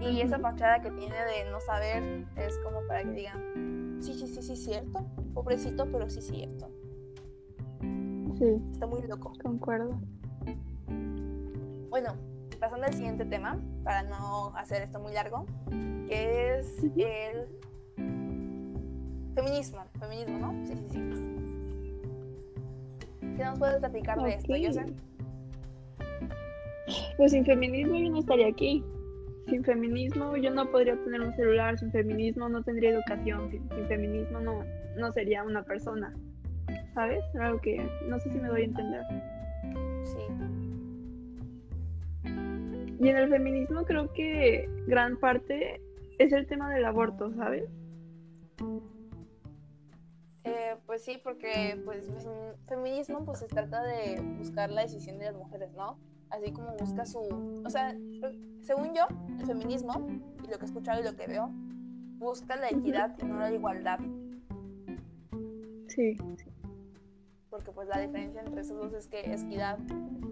y 0.00 0.20
esa 0.20 0.38
fachada 0.38 0.80
que 0.80 0.90
tiene 0.90 1.16
de 1.16 1.50
no 1.50 1.60
saber 1.60 2.24
es 2.36 2.58
como 2.58 2.86
para 2.86 3.02
que 3.02 3.10
digan, 3.10 3.98
sí, 4.00 4.14
sí, 4.14 4.26
sí, 4.26 4.42
sí, 4.42 4.56
cierto. 4.56 5.04
Pobrecito, 5.34 5.86
pero 5.90 6.08
sí, 6.08 6.22
cierto. 6.22 6.68
Sí. 8.38 8.62
Está 8.72 8.86
muy 8.86 9.02
loco. 9.02 9.32
Concuerdo. 9.42 10.00
Bueno, 11.90 12.14
pasando 12.60 12.86
al 12.86 12.94
siguiente 12.94 13.24
tema, 13.24 13.58
para 13.82 14.02
no 14.02 14.54
hacer 14.56 14.82
esto 14.82 15.00
muy 15.00 15.12
largo, 15.12 15.46
que 15.70 16.58
es 16.58 16.84
el 16.96 17.48
feminismo. 19.34 19.84
Feminismo, 19.98 20.38
¿no? 20.38 20.66
Sí, 20.66 20.74
sí, 20.90 21.00
sí. 21.14 21.24
¿Qué 23.36 23.44
nos 23.44 23.58
puedes 23.58 23.78
platicar 23.78 24.20
de 24.20 24.34
esto, 24.34 24.52
José? 24.52 24.86
Pues 27.16 27.32
sin 27.32 27.44
feminismo 27.44 27.96
yo 27.96 28.10
no 28.10 28.18
estaría 28.20 28.48
aquí 28.48 28.84
sin 29.48 29.64
feminismo 29.64 30.36
yo 30.36 30.50
no 30.50 30.70
podría 30.70 30.96
tener 31.04 31.20
un 31.20 31.34
celular, 31.34 31.78
sin 31.78 31.90
feminismo 31.90 32.48
no 32.48 32.62
tendría 32.62 32.90
educación, 32.90 33.50
sin, 33.50 33.68
feminismo 33.88 34.40
no, 34.40 34.64
no 34.96 35.12
sería 35.12 35.42
una 35.42 35.62
persona. 35.62 36.14
¿Sabes? 36.94 37.24
Algo 37.40 37.60
que 37.60 37.88
no 38.08 38.18
sé 38.18 38.30
si 38.30 38.38
me 38.38 38.48
doy 38.48 38.62
a 38.62 38.64
entender. 38.64 39.02
Sí. 40.04 40.18
Y 43.00 43.08
en 43.08 43.16
el 43.16 43.28
feminismo 43.28 43.84
creo 43.84 44.12
que 44.12 44.68
gran 44.86 45.16
parte 45.18 45.80
es 46.18 46.32
el 46.32 46.46
tema 46.46 46.72
del 46.74 46.84
aborto, 46.84 47.32
¿sabes? 47.34 47.64
Eh, 50.44 50.76
pues 50.86 51.04
sí, 51.04 51.20
porque 51.22 51.80
pues 51.84 52.10
feminismo 52.66 53.24
pues 53.24 53.38
se 53.38 53.46
trata 53.46 53.82
de 53.82 54.20
buscar 54.38 54.70
la 54.70 54.82
decisión 54.82 55.18
de 55.18 55.26
las 55.26 55.36
mujeres, 55.36 55.72
¿no? 55.74 55.98
Así 56.30 56.52
como 56.52 56.76
busca 56.76 57.06
su, 57.06 57.20
o 57.64 57.70
sea, 57.70 57.96
según 58.60 58.94
yo, 58.94 59.06
el 59.38 59.46
feminismo 59.46 60.06
y 60.44 60.48
lo 60.48 60.58
que 60.58 60.64
he 60.64 60.68
escuchado 60.68 61.00
y 61.00 61.04
lo 61.04 61.16
que 61.16 61.26
veo 61.26 61.50
busca 62.18 62.56
la 62.56 62.68
equidad 62.70 63.16
y 63.18 63.24
no 63.24 63.38
la 63.38 63.52
igualdad. 63.52 63.98
Sí. 65.86 66.16
Porque 67.48 67.72
pues 67.72 67.88
la 67.88 68.00
diferencia 68.00 68.42
entre 68.42 68.60
esos 68.60 68.76
dos 68.76 68.92
es 68.92 69.08
que 69.08 69.20
equidad 69.32 69.78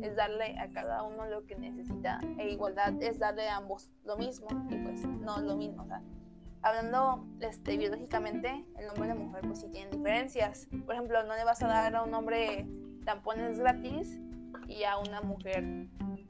es 0.03 0.17
darle 0.17 0.59
a 0.59 0.69
cada 0.71 1.03
uno 1.03 1.27
lo 1.27 1.47
que 1.47 1.57
necesita 1.57 2.21
e 2.39 2.51
igualdad 2.51 3.03
es 3.03 3.19
darle 3.19 3.49
a 3.49 3.57
ambos 3.57 3.91
lo 4.05 4.17
mismo 4.17 4.49
y 4.69 4.77
pues 4.77 5.07
no 5.07 5.41
lo 5.41 5.57
mismo, 5.57 5.83
o 5.83 5.87
sea, 5.87 6.03
hablando 6.63 7.25
este, 7.41 7.77
biológicamente, 7.77 8.65
el 8.77 8.89
hombre 8.89 9.07
y 9.07 9.09
la 9.09 9.15
mujer 9.15 9.43
pues 9.47 9.61
sí 9.61 9.69
tienen 9.69 9.91
diferencias. 9.91 10.69
Por 10.85 10.95
ejemplo, 10.95 11.23
no 11.25 11.35
le 11.35 11.45
vas 11.45 11.63
a 11.63 11.69
dar 11.69 11.95
a 11.95 12.03
un 12.03 12.13
hombre 12.13 12.67
tampones 13.05 13.59
gratis 13.59 14.21
y 14.69 14.85
a 14.85 14.99
una 14.99 15.21
mujer 15.21 15.65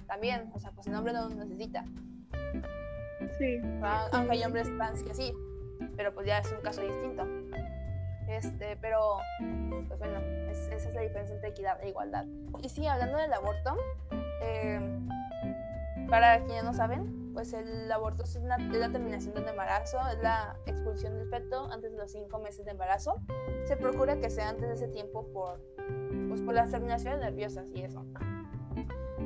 también. 0.07 0.50
O 0.55 0.59
sea, 0.59 0.73
pues 0.73 0.87
el 0.87 0.95
hombre 0.95 1.12
no 1.12 1.28
lo 1.28 1.35
necesita. 1.35 1.85
Sí. 3.38 3.61
Aunque 4.12 4.33
hay 4.33 4.45
hombres 4.45 4.69
trans 4.76 5.02
que 5.02 5.14
sí, 5.14 5.33
pero 5.97 6.14
pues 6.14 6.26
ya 6.26 6.38
es 6.38 6.52
un 6.52 6.61
caso 6.61 6.83
distinto. 6.83 7.26
Este, 8.28 8.76
pero, 8.81 9.19
pues 9.87 9.99
bueno, 9.99 10.19
esa 10.50 10.75
es 10.75 10.95
la 10.95 11.00
diferencia 11.00 11.35
entre 11.35 11.50
equidad 11.50 11.83
e 11.83 11.88
igualdad. 11.90 12.26
Y 12.62 12.69
sí, 12.69 12.87
hablando 12.87 13.19
del 13.19 13.33
aborto, 13.33 13.76
eh, 14.43 14.81
para 16.09 16.45
quienes 16.45 16.64
no 16.64 16.75
saben, 16.75 17.33
pues 17.33 17.52
el 17.52 17.90
aborto 17.93 18.25
es, 18.25 18.35
una, 18.37 18.59
la 18.59 18.90
terminación 18.90 19.35
del 19.35 19.47
embarazo, 19.47 19.99
es 20.12 20.19
la 20.23 20.57
expulsión 20.66 21.19
del 21.19 21.28
feto 21.28 21.71
antes 21.71 21.93
de 21.93 21.99
los 21.99 22.11
cinco 22.11 22.38
meses 22.40 22.64
de 22.64 22.73
embarazo. 22.73 23.21
Se 23.66 23.76
procura 23.76 24.19
que 24.19 24.31
sea 24.31 24.49
antes 24.49 24.69
de 24.69 24.75
ese 24.75 24.88
tiempo 24.88 25.26
por, 25.33 25.61
pues 26.28 26.43
por 26.43 26.55
las 26.55 26.71
terminaciones 26.71 27.21
nerviosas 27.21 27.66
y 27.75 27.83
eso. 27.83 28.05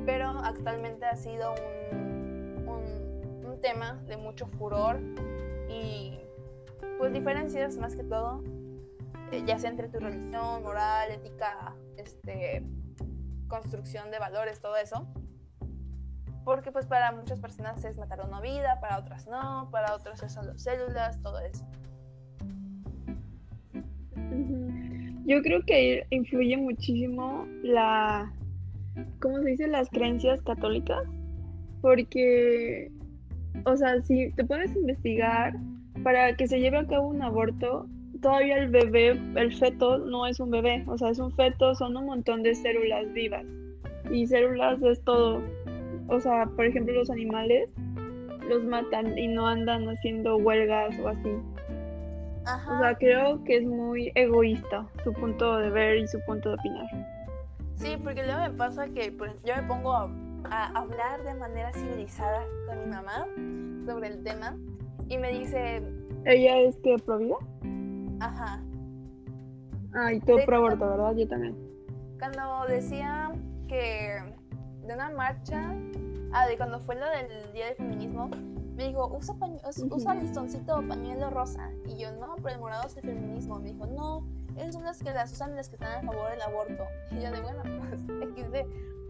Pero 0.05 0.29
actualmente 0.29 1.05
ha 1.05 1.15
sido 1.15 1.53
un, 2.67 3.45
un, 3.45 3.61
tema 3.61 4.01
de 4.07 4.17
mucho 4.17 4.47
furor 4.47 4.99
y 5.69 6.19
pues 6.97 7.13
diferencias 7.13 7.77
más 7.77 7.95
que 7.95 8.03
todo, 8.03 8.43
eh, 9.31 9.43
ya 9.45 9.59
sea 9.59 9.69
entre 9.69 9.87
tu 9.87 9.99
religión, 9.99 10.63
moral, 10.63 11.11
ética, 11.11 11.75
este, 11.97 12.65
construcción 13.47 14.09
de 14.09 14.17
valores, 14.17 14.59
todo 14.59 14.77
eso 14.77 15.07
porque 16.43 16.71
pues 16.71 16.85
para 16.85 17.11
muchas 17.11 17.39
personas 17.39 17.83
es 17.83 17.97
matar 17.97 18.21
una 18.25 18.41
vida, 18.41 18.79
para 18.79 18.97
otras 18.97 19.27
no, 19.27 19.69
para 19.71 19.93
otros 19.93 20.19
son 20.19 20.47
las 20.47 20.61
células, 20.61 21.21
todo 21.21 21.39
eso. 21.39 21.65
Yo 25.25 25.41
creo 25.41 25.61
que 25.65 26.05
influye 26.09 26.57
muchísimo 26.57 27.47
la, 27.63 28.31
¿cómo 29.19 29.39
se 29.39 29.49
dice? 29.49 29.67
Las 29.67 29.89
creencias 29.89 30.41
católicas, 30.41 31.03
porque, 31.81 32.91
o 33.65 33.75
sea, 33.75 34.01
si 34.01 34.31
te 34.33 34.43
puedes 34.43 34.75
investigar 34.75 35.53
para 36.03 36.35
que 36.35 36.47
se 36.47 36.59
lleve 36.59 36.77
a 36.77 36.87
cabo 36.87 37.09
un 37.09 37.21
aborto, 37.21 37.87
todavía 38.21 38.57
el 38.57 38.69
bebé, 38.69 39.19
el 39.35 39.53
feto 39.53 39.99
no 39.99 40.25
es 40.27 40.39
un 40.39 40.51
bebé, 40.51 40.83
o 40.87 40.97
sea, 40.97 41.09
es 41.09 41.19
un 41.19 41.31
feto, 41.31 41.75
son 41.75 41.97
un 41.97 42.05
montón 42.05 42.43
de 42.43 42.55
células 42.55 43.11
vivas. 43.13 43.45
Y 44.11 44.25
células 44.27 44.81
es 44.81 45.03
todo, 45.03 45.41
o 46.07 46.19
sea, 46.19 46.45
por 46.55 46.65
ejemplo, 46.65 46.93
los 46.93 47.09
animales 47.09 47.69
los 48.49 48.63
matan 48.63 49.17
y 49.17 49.27
no 49.27 49.47
andan 49.47 49.87
haciendo 49.87 50.37
huelgas 50.37 50.97
o 50.99 51.07
así. 51.07 51.29
O 52.43 52.79
sea, 52.79 52.95
creo 52.97 53.43
que 53.43 53.57
es 53.57 53.63
muy 53.63 54.11
egoísta 54.15 54.87
su 55.03 55.13
punto 55.13 55.57
de 55.57 55.69
ver 55.69 55.97
y 55.97 56.07
su 56.07 56.19
punto 56.21 56.49
de 56.49 56.55
opinar. 56.55 56.85
Sí, 57.75 57.97
porque 58.03 58.23
luego 58.23 58.41
me 58.41 58.51
pasa 58.51 58.87
que 58.87 59.11
pues, 59.11 59.31
yo 59.43 59.55
me 59.55 59.63
pongo 59.63 59.93
a, 59.93 60.09
hablar 60.75 61.23
de 61.23 61.33
manera 61.35 61.71
civilizada 61.73 62.43
con 62.67 62.79
mi 62.83 62.95
mamá 62.95 63.25
sobre 63.85 64.07
el 64.09 64.23
tema 64.23 64.57
y 65.07 65.17
me 65.17 65.31
dice... 65.31 65.81
¿Ella 66.25 66.59
es 66.59 66.77
que 66.77 66.97
pro 66.97 67.19
vida? 67.19 67.35
Ajá. 68.19 68.61
Ah, 69.93 70.13
y 70.13 70.19
tú 70.19 70.37
pro 70.45 70.57
aborto, 70.57 70.89
¿verdad? 70.89 71.15
Yo 71.15 71.27
también. 71.27 71.55
Cuando 72.19 72.65
decía 72.67 73.31
que 73.67 74.21
de 74.85 74.93
una 74.93 75.09
marcha, 75.09 75.75
ah, 76.33 76.47
de 76.47 76.57
cuando 76.57 76.79
fue 76.79 76.95
lo 76.95 77.05
del 77.09 77.53
Día 77.53 77.67
del 77.67 77.75
Feminismo, 77.75 78.29
me 78.75 78.87
dijo, 78.87 79.07
usa, 79.07 79.35
usa 79.89 80.15
listoncito 80.15 80.77
o 80.77 80.87
pañuelo 80.87 81.29
rosa. 81.29 81.71
Y 81.85 81.97
yo, 81.97 82.11
no, 82.13 82.35
pero 82.37 82.55
el 82.55 82.59
morado 82.59 82.87
es 82.87 82.95
el 82.97 83.03
feminismo. 83.03 83.59
Me 83.59 83.73
dijo, 83.73 83.85
no, 83.85 84.25
esas 84.57 84.73
son 84.73 84.83
las 84.83 84.99
que 85.01 85.11
las 85.11 85.31
usan 85.31 85.55
las 85.55 85.69
que 85.69 85.75
están 85.75 86.05
a 86.05 86.11
favor 86.11 86.29
del 86.31 86.41
aborto. 86.41 86.83
Y 87.11 87.21
yo 87.21 87.31
de, 87.31 87.41
bueno, 87.41 87.63
pues, 87.89 88.01
XD. 88.01 88.55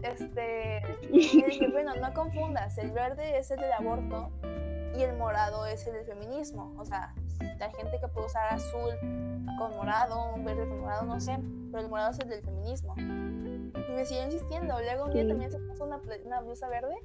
Este, 0.02 0.82
y 1.12 1.18
dije, 1.18 1.68
bueno, 1.72 1.94
no 1.94 2.12
confundas, 2.12 2.76
el 2.78 2.90
verde 2.90 3.38
es 3.38 3.52
el 3.52 3.60
del 3.60 3.72
aborto 3.72 4.30
y 4.96 5.02
el 5.02 5.16
morado 5.16 5.64
es 5.66 5.86
el 5.86 5.94
del 5.94 6.04
feminismo. 6.04 6.74
O 6.76 6.84
sea, 6.84 7.14
hay 7.40 7.72
gente 7.72 7.98
que 8.00 8.08
puede 8.08 8.26
usar 8.26 8.52
azul 8.52 8.90
con 9.58 9.76
morado, 9.76 10.34
un 10.34 10.44
verde 10.44 10.68
con 10.68 10.80
morado, 10.80 11.04
no 11.04 11.20
sé, 11.20 11.38
pero 11.70 11.84
el 11.84 11.88
morado 11.88 12.10
es 12.10 12.18
el 12.18 12.28
del 12.28 12.42
feminismo. 12.42 12.94
Y 12.98 13.92
me 13.92 14.04
siguió 14.04 14.24
insistiendo. 14.24 14.74
Luego 14.80 15.04
un 15.04 15.12
día 15.12 15.26
también 15.26 15.50
se 15.50 15.58
puso 15.58 15.84
una, 15.84 16.00
una, 16.24 16.40
blusa 16.40 16.68
verde 16.68 16.96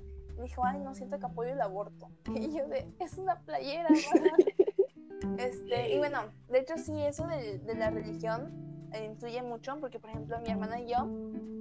dijo, 0.44 0.64
ay, 0.66 0.80
no 0.80 0.94
siento 0.94 1.20
que 1.20 1.26
apoyo 1.26 1.52
el 1.52 1.62
aborto. 1.62 2.10
Y 2.36 2.56
yo 2.56 2.68
de, 2.68 2.88
es 3.00 3.18
una 3.18 3.40
playera. 3.42 3.90
este, 5.38 5.94
y 5.94 5.98
bueno, 5.98 6.20
de 6.50 6.60
hecho 6.60 6.78
sí, 6.78 7.02
eso 7.02 7.28
de, 7.28 7.60
de 7.60 7.76
la 7.76 7.90
religión 7.90 8.90
eh, 8.94 9.06
influye 9.06 9.42
mucho 9.42 9.78
porque, 9.80 10.00
por 10.00 10.10
ejemplo, 10.10 10.40
mi 10.40 10.50
hermana 10.50 10.80
y 10.80 10.88
yo, 10.88 11.08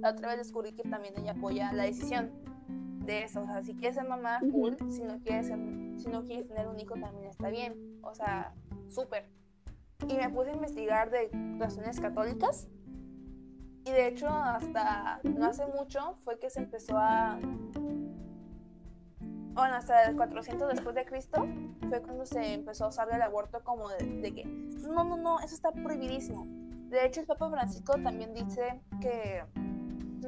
la 0.01 0.11
otra 0.11 0.29
vez 0.29 0.37
descubrí 0.37 0.73
que 0.73 0.83
también 0.83 1.13
ella 1.17 1.31
apoya 1.31 1.73
la 1.73 1.83
decisión 1.83 2.31
de 3.05 3.23
eso. 3.23 3.41
O 3.41 3.45
sea, 3.45 3.63
si 3.63 3.73
quieres 3.73 3.95
ser 3.95 4.07
mamá, 4.07 4.39
cool. 4.51 4.77
Si 4.89 5.03
no 5.03 5.19
quieres, 5.19 5.47
si 5.47 6.09
no 6.09 6.23
quieres 6.23 6.47
tener 6.47 6.67
un 6.67 6.79
hijo, 6.79 6.93
también 6.95 7.25
está 7.25 7.49
bien. 7.49 7.99
O 8.03 8.13
sea, 8.13 8.53
súper. 8.89 9.27
Y 10.07 10.15
me 10.15 10.29
puse 10.29 10.51
a 10.51 10.53
investigar 10.53 11.09
de 11.09 11.29
razones 11.57 11.99
católicas 11.99 12.67
y 13.87 13.91
de 13.91 14.07
hecho, 14.07 14.27
hasta 14.27 15.21
no 15.23 15.45
hace 15.45 15.65
mucho 15.67 16.17
fue 16.25 16.37
que 16.39 16.49
se 16.49 16.59
empezó 16.59 16.97
a. 16.97 17.39
Bueno, 19.57 19.73
hasta 19.73 20.03
el 20.03 20.15
400 20.15 20.69
después 20.69 20.93
de 20.93 21.03
Cristo 21.03 21.47
fue 21.89 21.99
cuando 22.03 22.27
se 22.27 22.53
empezó 22.53 22.85
a 22.85 22.89
usar 22.89 23.07
el 23.11 23.19
aborto 23.23 23.63
como 23.63 23.89
de, 23.89 24.31
que 24.31 24.43
no, 24.45 25.03
no, 25.03 25.17
no, 25.17 25.39
eso 25.39 25.55
está 25.55 25.71
prohibidísimo. 25.71 26.45
De 26.91 27.03
hecho, 27.03 27.21
el 27.21 27.25
Papa 27.25 27.49
Francisco 27.49 27.93
también 28.03 28.35
dice 28.35 28.79
que 29.01 29.43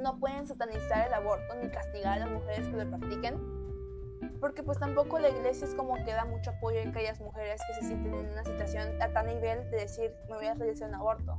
no 0.01 0.17
pueden 0.19 0.47
satanizar 0.47 1.05
el 1.05 1.13
aborto 1.13 1.53
ni 1.61 1.69
castigar 1.69 2.13
a 2.13 2.25
las 2.25 2.31
mujeres 2.31 2.67
que 2.69 2.75
lo 2.75 2.89
practiquen, 2.89 4.39
porque 4.39 4.63
pues 4.63 4.79
tampoco 4.79 5.19
la 5.19 5.29
iglesia 5.29 5.67
es 5.67 5.75
como 5.75 5.93
que 5.93 6.11
da 6.11 6.25
mucho 6.25 6.49
apoyo 6.49 6.79
a 6.79 6.89
aquellas 6.89 7.19
mujeres 7.19 7.61
que 7.67 7.73
se 7.75 7.81
sienten 7.81 8.11
en 8.15 8.31
una 8.31 8.43
situación 8.43 8.99
a 8.99 9.13
tal 9.13 9.27
nivel 9.27 9.69
de 9.69 9.77
decir 9.77 10.11
me 10.27 10.37
voy 10.37 10.47
a 10.47 10.55
realizar 10.55 10.89
un 10.89 10.95
aborto 10.95 11.37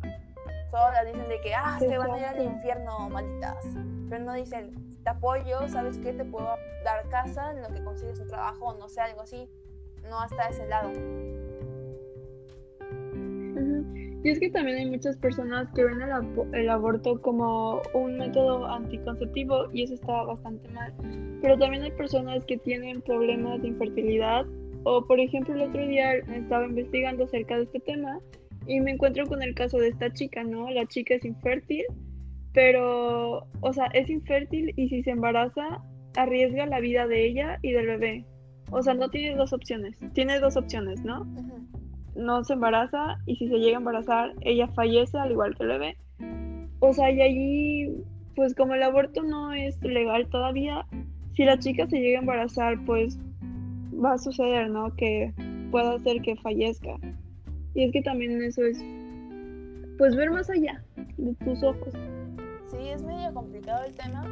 todas 0.71 1.07
dicen 1.07 1.29
de 1.29 1.41
que, 1.41 1.55
ah, 1.55 1.77
se 1.79 1.99
van 1.99 2.11
a 2.11 2.19
ir 2.19 2.25
al 2.25 2.43
infierno, 2.43 3.09
malditas. 3.11 3.65
Pero 4.09 4.25
no 4.25 4.35
dicen, 4.35 4.71
te 5.03 5.11
apoyo, 5.11 5.69
¿sabes 5.69 5.99
qué? 5.99 6.13
Te 6.13 6.25
puedo 6.25 6.57
dar 6.85 7.09
casa 7.09 7.53
en 7.53 7.63
lo 7.63 7.69
que 7.69 7.83
consigues 7.83 8.19
un 8.21 8.29
trabajo, 8.29 8.75
no 8.75 8.89
sé, 8.89 9.01
algo 9.01 9.23
así. 9.23 9.49
No 10.09 10.21
hasta 10.21 10.49
ese 10.49 10.67
lado. 10.67 10.91
Y 14.23 14.29
es 14.29 14.39
que 14.39 14.51
también 14.51 14.77
hay 14.77 14.87
muchas 14.91 15.17
personas 15.17 15.69
que 15.75 15.85
ven 15.85 16.03
el, 16.03 16.11
el, 16.55 16.69
aborto 16.69 17.21
como 17.23 17.81
un 17.95 18.19
método 18.19 18.67
anticonceptivo 18.67 19.71
y 19.73 19.85
eso 19.85 19.95
está 19.95 20.25
bastante 20.25 20.69
mal. 20.71 20.93
Pero 21.41 21.59
también 21.59 21.85
hay 21.85 21.93
personas 21.93 22.45
que 22.45 22.59
tienen 22.59 23.01
problemas 23.01 23.63
de 23.63 23.69
infertilidad 23.69 24.45
o 24.85 25.07
por 25.07 25.21
ejemplo 25.21 25.55
el 25.55 25.63
otro 25.63 25.87
día 25.87 26.15
estaba 26.17 26.67
investigando 26.67 27.25
acerca 27.25 27.57
de 27.57 27.65
este 27.65 27.81
tema 27.81 28.21
y 28.71 28.81
me 28.81 28.93
encuentro 28.93 29.27
con 29.27 29.43
el 29.43 29.53
caso 29.55 29.79
de 29.79 29.89
esta 29.89 30.13
chica, 30.13 30.45
¿no? 30.45 30.71
La 30.71 30.87
chica 30.87 31.15
es 31.15 31.25
infértil, 31.25 31.85
pero, 32.53 33.49
o 33.61 33.73
sea, 33.73 33.87
es 33.87 34.09
infértil 34.09 34.73
y 34.77 34.89
si 34.89 35.03
se 35.03 35.11
embaraza, 35.11 35.83
arriesga 36.17 36.67
la 36.67 36.79
vida 36.79 37.09
de 37.09 37.27
ella 37.27 37.59
y 37.63 37.73
del 37.73 37.87
bebé. 37.87 38.25
O 38.71 38.81
sea, 38.81 38.95
no 38.95 39.09
tiene 39.09 39.35
dos 39.35 39.53
opciones. 39.53 39.99
Tiene 40.13 40.39
dos 40.39 40.57
opciones, 40.57 41.03
¿no? 41.03 41.27
No 42.15 42.45
se 42.45 42.53
embaraza 42.53 43.19
y 43.27 43.35
si 43.35 43.49
se 43.49 43.59
llega 43.59 43.79
a 43.79 43.81
embarazar, 43.81 44.35
ella 44.43 44.69
fallece 44.69 45.19
al 45.19 45.33
igual 45.33 45.57
que 45.57 45.65
el 45.65 45.69
bebé. 45.71 45.97
O 46.79 46.93
sea, 46.93 47.11
y 47.11 47.23
allí, 47.23 48.05
pues 48.37 48.55
como 48.55 48.75
el 48.75 48.85
aborto 48.85 49.25
no 49.25 49.53
es 49.53 49.83
legal 49.83 50.29
todavía, 50.29 50.87
si 51.35 51.45
la 51.45 51.59
chica 51.59 51.89
se 51.89 51.99
llega 51.99 52.19
a 52.19 52.23
embarazar, 52.23 52.79
pues 52.85 53.19
va 53.93 54.13
a 54.13 54.19
suceder, 54.19 54.71
¿no? 54.71 54.95
Que 54.95 55.35
pueda 55.73 55.95
hacer 55.95 56.23
que 56.23 56.37
fallezca. 56.37 56.95
Y 57.75 57.85
es 57.85 57.93
que 57.93 58.03
también 58.03 58.43
eso 58.43 58.63
es, 58.63 58.79
pues 59.99 60.17
ver 60.17 60.31
más 60.31 60.51
allá 60.51 60.83
de 60.97 61.35
tus 61.45 61.63
ojos. 61.63 61.95
Sí, 62.67 62.89
es 62.89 63.03
medio 63.03 63.33
complicado 63.33 63.85
el 63.85 63.95
tema, 63.95 64.25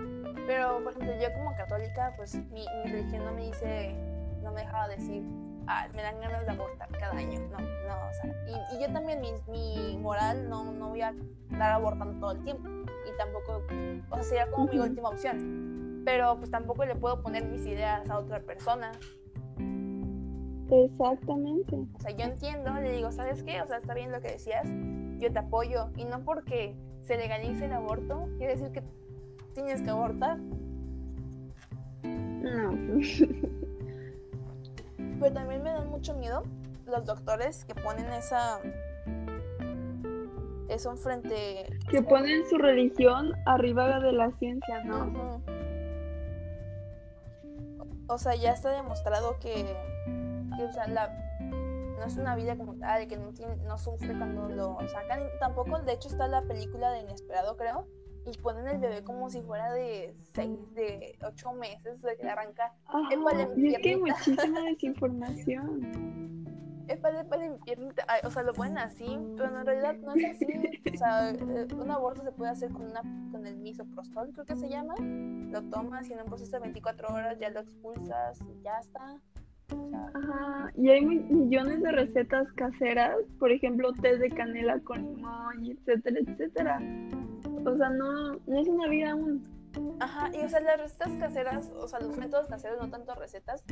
pero 0.46 0.82
por 0.82 0.92
ejemplo 0.92 1.14
yo 1.20 1.32
como 1.34 1.54
católica, 1.56 2.12
pues 2.16 2.34
mi, 2.52 2.64
mi 2.84 2.92
religión 2.92 3.24
no 3.24 3.32
me 3.32 3.46
dice, 3.46 3.94
no 4.42 4.52
me 4.52 4.62
deja 4.62 4.88
decir, 4.88 5.22
ah, 5.68 5.86
me 5.94 6.02
dan 6.02 6.20
ganas 6.20 6.44
de 6.44 6.52
abortar 6.52 6.88
cada 6.98 7.16
año. 7.16 7.40
No, 7.50 7.58
no, 7.58 8.08
o 8.08 8.14
sea, 8.14 8.34
y, 8.46 8.76
y 8.76 8.80
yo 8.80 8.92
también, 8.92 9.20
mi, 9.20 9.32
mi, 9.48 9.96
moral, 9.98 10.48
no, 10.48 10.72
no 10.72 10.88
voy 10.90 11.02
a 11.02 11.14
estar 11.50 11.72
abortando 11.72 12.18
todo 12.18 12.32
el 12.32 12.42
tiempo. 12.42 12.68
Y 12.68 13.16
tampoco, 13.18 13.62
o 14.10 14.14
sea, 14.16 14.22
sería 14.22 14.50
como 14.50 14.66
mi 14.66 14.78
última 14.78 15.10
opción. 15.10 16.02
Pero 16.04 16.38
pues 16.38 16.50
tampoco 16.50 16.84
le 16.84 16.94
puedo 16.94 17.22
poner 17.22 17.44
mis 17.44 17.66
ideas 17.66 18.08
a 18.08 18.18
otra 18.18 18.40
persona. 18.40 18.92
Exactamente. 20.70 21.76
O 21.76 22.00
sea, 22.00 22.10
yo 22.10 22.24
entiendo, 22.24 22.74
le 22.74 22.92
digo, 22.92 23.10
¿sabes 23.10 23.42
qué? 23.42 23.60
O 23.62 23.66
sea, 23.66 23.78
está 23.78 23.94
bien 23.94 24.12
lo 24.12 24.20
que 24.20 24.32
decías, 24.32 24.68
yo 25.18 25.32
te 25.32 25.38
apoyo. 25.38 25.90
Y 25.96 26.04
no 26.04 26.24
porque 26.24 26.76
se 27.04 27.16
legalice 27.16 27.64
el 27.64 27.72
aborto, 27.72 28.28
quiere 28.36 28.56
decir 28.56 28.70
que 28.72 28.82
tienes 29.54 29.82
que 29.82 29.90
abortar. 29.90 30.38
No. 32.02 33.00
Pero 35.20 35.32
también 35.32 35.62
me 35.62 35.70
dan 35.70 35.88
mucho 35.88 36.14
miedo 36.14 36.42
los 36.86 37.04
doctores 37.04 37.64
que 37.64 37.74
ponen 37.74 38.06
esa. 38.12 38.60
Eso 40.68 40.90
enfrente. 40.90 41.66
Que 41.90 42.02
ponen 42.02 42.46
su 42.48 42.58
religión 42.58 43.32
arriba 43.46 44.00
de 44.00 44.12
la 44.12 44.30
ciencia, 44.32 44.84
¿no? 44.84 45.40
O 48.06 48.18
sea, 48.18 48.34
ya 48.34 48.52
está 48.52 48.70
demostrado 48.70 49.38
que, 49.38 49.76
que, 50.58 50.64
o 50.64 50.72
sea, 50.72 50.88
la, 50.88 51.08
no 51.40 52.04
es 52.04 52.16
una 52.16 52.34
vida 52.34 52.56
como 52.56 52.74
tal, 52.74 53.06
que 53.06 53.16
no, 53.16 53.32
tiene, 53.32 53.56
no 53.56 53.78
sufre 53.78 54.16
cuando 54.18 54.48
lo 54.48 54.76
sacan. 54.88 55.22
Tampoco, 55.40 55.78
de 55.80 55.92
hecho, 55.92 56.08
está 56.08 56.26
la 56.26 56.42
película 56.42 56.90
de 56.90 57.00
Inesperado, 57.00 57.56
creo, 57.56 57.86
y 58.26 58.36
ponen 58.38 58.66
el 58.66 58.78
bebé 58.78 59.04
como 59.04 59.30
si 59.30 59.40
fuera 59.42 59.72
de 59.72 60.14
seis, 60.34 60.58
de 60.74 61.16
ocho 61.24 61.52
meses, 61.52 62.02
de 62.02 62.16
que 62.16 62.24
le 62.24 62.30
arranca. 62.30 62.74
Y 63.56 63.68
es 63.74 63.80
que 63.80 63.90
hay 63.90 63.96
piernita. 63.96 64.16
muchísima 64.16 64.60
desinformación. 64.68 66.28
Epa, 66.88 67.10
epa, 67.10 67.36
de 67.36 67.50
mi 67.50 67.58
piernita. 67.58 68.04
Ay, 68.08 68.20
o 68.24 68.30
sea, 68.30 68.42
lo 68.42 68.54
ponen 68.54 68.78
así, 68.78 69.18
pero 69.36 69.58
en 69.58 69.66
realidad 69.66 69.94
no 69.96 70.14
es 70.14 70.24
así. 70.24 70.46
O 70.94 70.96
sea, 70.96 71.30
eh, 71.30 71.68
un 71.74 71.90
aborto 71.90 72.22
se 72.22 72.32
puede 72.32 72.50
hacer 72.50 72.72
con, 72.72 72.86
una, 72.86 73.02
con 73.30 73.46
el 73.46 73.58
misoprostol, 73.58 74.32
creo 74.32 74.46
que 74.46 74.56
se 74.56 74.68
llama. 74.68 74.94
Lo 74.98 75.62
tomas 75.70 76.08
y 76.08 76.14
en 76.14 76.20
un 76.20 76.26
proceso 76.26 76.52
de 76.52 76.60
24 76.60 77.08
horas 77.14 77.38
ya 77.38 77.50
lo 77.50 77.60
expulsas 77.60 78.40
y 78.40 78.62
ya 78.62 78.78
está. 78.78 79.20
Ajá, 80.14 80.70
y 80.76 80.90
hay 80.90 81.04
mi- 81.04 81.18
millones 81.20 81.82
de 81.82 81.92
recetas 81.92 82.50
caseras, 82.52 83.16
por 83.38 83.50
ejemplo, 83.52 83.92
té 83.94 84.16
de 84.18 84.30
canela 84.30 84.78
con 84.80 84.98
limón, 85.02 85.64
etcétera, 85.66 86.18
etcétera. 86.26 86.80
O 87.64 87.76
sea, 87.76 87.90
no, 87.90 88.34
no 88.46 88.58
es 88.60 88.68
una 88.68 88.88
vida 88.88 89.12
aún. 89.12 89.46
Ajá, 90.00 90.30
y 90.34 90.42
o 90.44 90.48
sea, 90.48 90.60
las 90.60 90.80
recetas 90.80 91.12
caseras, 91.20 91.70
o 91.76 91.86
sea, 91.86 92.00
los 92.00 92.16
métodos 92.16 92.46
caseros, 92.46 92.78
no 92.80 92.88
tanto 92.90 93.14
recetas, 93.14 93.62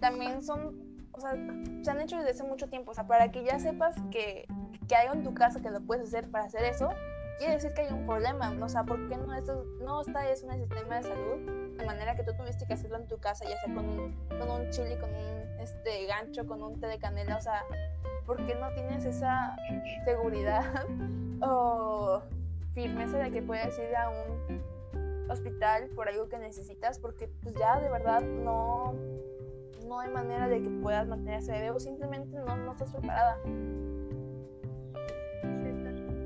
también 0.00 0.42
son, 0.42 0.76
o 1.12 1.20
sea, 1.20 1.32
se 1.82 1.90
han 1.90 2.00
hecho 2.00 2.16
desde 2.18 2.30
hace 2.30 2.44
mucho 2.44 2.68
tiempo. 2.68 2.90
O 2.90 2.94
sea, 2.94 3.06
para 3.06 3.30
que 3.32 3.42
ya 3.44 3.58
sepas 3.58 3.96
que, 4.10 4.46
que 4.88 4.94
hay 4.96 5.08
en 5.12 5.22
tu 5.24 5.32
casa 5.34 5.60
que 5.62 5.70
lo 5.70 5.80
puedes 5.80 6.08
hacer 6.08 6.30
para 6.30 6.44
hacer 6.44 6.64
eso, 6.64 6.90
quiere 7.38 7.54
decir 7.54 7.72
que 7.74 7.82
hay 7.82 7.92
un 7.92 8.06
problema. 8.06 8.50
O 8.62 8.68
sea, 8.68 8.84
¿por 8.84 9.08
qué 9.08 9.16
no, 9.16 9.34
esto, 9.34 9.64
no 9.82 10.02
está 10.02 10.24
en 10.24 10.50
el 10.50 10.60
sistema 10.68 10.96
de 10.96 11.02
salud? 11.02 11.65
Manera 11.84 12.14
que 12.14 12.22
tú 12.22 12.32
tuviste 12.34 12.66
que 12.66 12.74
hacerlo 12.74 12.96
en 12.96 13.06
tu 13.06 13.18
casa, 13.18 13.44
ya 13.44 13.56
sea 13.58 13.74
con 13.74 13.88
un, 13.88 14.14
con 14.38 14.50
un 14.50 14.70
chili, 14.70 14.96
con 14.96 15.10
un 15.10 15.60
este, 15.60 16.06
gancho, 16.06 16.46
con 16.46 16.62
un 16.62 16.80
té 16.80 16.86
de 16.86 16.98
canela. 16.98 17.36
O 17.36 17.40
sea, 17.40 17.64
¿por 18.24 18.44
qué 18.46 18.54
no 18.54 18.72
tienes 18.72 19.04
esa 19.04 19.56
seguridad 20.04 20.86
o 21.42 22.22
firmeza 22.74 23.18
de 23.18 23.30
que 23.30 23.42
puedes 23.42 23.78
ir 23.78 23.94
a 23.96 24.10
un 24.10 25.30
hospital 25.30 25.88
por 25.94 26.08
algo 26.08 26.28
que 26.28 26.38
necesitas 26.38 27.00
porque 27.00 27.28
pues 27.42 27.54
ya 27.56 27.80
de 27.80 27.90
verdad 27.90 28.22
no 28.22 28.94
no 29.86 30.00
hay 30.00 30.10
manera 30.10 30.48
de 30.48 30.62
que 30.62 30.68
puedas 30.68 31.06
mantener 31.06 31.40
ese 31.40 31.52
bebé 31.52 31.70
o 31.70 31.80
simplemente 31.80 32.36
no, 32.38 32.56
no 32.56 32.72
estás 32.72 32.92
preparada. 32.92 33.38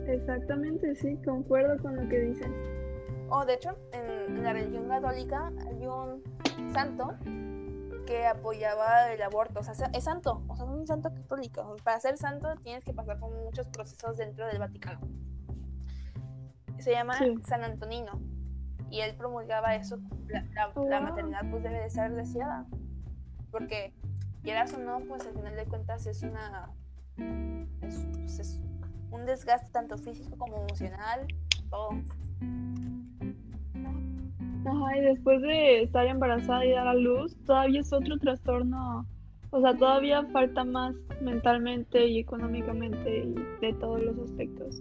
Exactamente, 0.07 0.95
sí, 0.97 1.17
concuerdo 1.25 1.81
con 1.83 1.97
lo 1.97 2.09
que 2.09 2.19
dicen. 2.21 2.53
O 3.31 3.45
de 3.45 3.55
hecho, 3.55 3.71
en, 3.93 4.37
en 4.37 4.43
la 4.43 4.53
religión 4.53 4.89
católica 4.89 5.53
hay 5.67 5.87
un 5.87 6.23
santo 6.73 7.15
que 8.07 8.27
apoyaba 8.27 9.13
el 9.13 9.23
aborto, 9.23 9.61
o 9.61 9.63
sea, 9.63 9.73
es 9.93 10.03
santo, 10.05 10.43
o 10.49 10.57
sea, 10.57 10.65
es 10.65 10.71
un 10.71 10.87
santo 10.87 11.13
católico. 11.15 11.77
Para 11.85 12.01
ser 12.01 12.17
santo 12.19 12.49
tienes 12.65 12.85
que 12.85 12.93
pasar 12.93 13.19
por 13.21 13.31
muchos 13.31 13.69
procesos 13.69 14.17
dentro 14.17 14.47
del 14.47 14.59
Vaticano. 14.59 15.01
Se 16.79 16.91
llama 16.93 17.15
Sí. 17.19 17.37
San 17.47 17.63
Antonino 17.63 18.21
y 18.91 19.01
él 19.01 19.15
promulgaba 19.15 19.77
eso, 19.77 19.99
la, 20.27 20.43
la- 20.55 20.73
Oh, 20.75 20.89
la 20.89 20.99
wow. 20.99 21.09
maternidad 21.11 21.43
pues 21.51 21.63
debe 21.63 21.81
de 21.83 21.91
ser 21.91 22.13
deseada, 22.15 22.67
porque 23.53 23.95
quieras 24.43 24.73
o 24.75 24.79
no, 24.79 24.99
pues 25.01 25.25
al 25.27 25.35
final 25.35 25.55
de 25.55 25.65
cuentas 25.67 26.07
es 26.07 26.23
una 26.25 26.71
es, 27.83 28.07
pues, 28.19 28.39
es 28.41 28.61
un 29.13 29.25
desgaste 29.27 29.71
tanto 29.71 29.97
físico 29.99 30.37
como 30.37 30.57
emocional, 30.57 31.29
todo. 31.69 31.91
Ajá, 34.65 34.97
y 34.97 35.01
después 35.01 35.41
de 35.43 35.83
estar 35.83 36.07
embarazada 36.07 36.65
y 36.65 36.73
dar 36.73 36.89
a 36.89 36.95
luz, 36.95 37.37
todavía 37.47 37.81
es 37.81 37.93
otro 37.93 38.19
trastorno. 38.19 39.07
O 39.53 39.61
sea, 39.61 39.77
todavía 39.77 40.23
falta 40.27 40.65
más 40.65 40.95
mentalmente 41.21 42.07
y 42.07 42.21
económicamente 42.21 43.25
y 43.25 43.35
de 43.61 43.73
todos 43.75 44.01
los 44.03 44.19
aspectos. 44.19 44.81